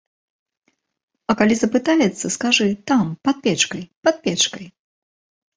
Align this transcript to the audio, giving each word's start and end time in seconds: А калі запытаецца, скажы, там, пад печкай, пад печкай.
А 1.33 1.35
калі 1.41 1.57
запытаецца, 1.59 2.31
скажы, 2.37 2.67
там, 2.93 3.05
пад 3.29 3.35
печкай, 3.47 3.83
пад 4.09 4.15
печкай. 4.25 4.65